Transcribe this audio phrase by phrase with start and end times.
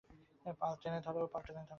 [0.59, 1.21] পাল টেনে ধরো!